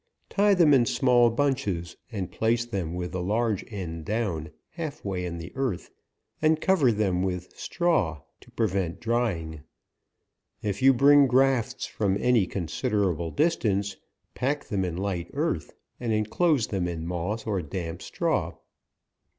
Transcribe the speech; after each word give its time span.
Tie 0.29 0.55
them 0.55 0.73
in 0.73 0.87
small 0.87 1.29
bunches, 1.29 1.95
and 2.11 2.31
place 2.31 2.65
them 2.65 2.95
with 2.95 3.11
the 3.11 3.21
large 3.21 3.63
end 3.71 4.03
down, 4.03 4.49
halfway 4.69 5.23
in 5.23 5.37
the 5.37 5.51
earth, 5.53 5.91
and 6.41 6.59
cover 6.59 6.91
them 6.91 7.21
with 7.21 7.55
straw, 7.55 8.23
to 8.39 8.49
prevent 8.49 8.99
drying. 8.99 9.61
If 10.63 10.81
you 10.81 10.91
bring 10.91 11.27
grafts 11.27 11.85
from 11.85 12.17
any 12.19 12.47
considerable 12.47 13.29
distance, 13.29 13.95
pack 14.33 14.65
them 14.65 14.83
in 14.83 14.97
light 14.97 15.29
earth, 15.33 15.71
and 15.99 16.11
inclose 16.11 16.65
them 16.65 16.87
in 16.87 17.05
moss 17.05 17.45
or 17.45 17.61
damp 17.61 18.01
straw. 18.01 18.55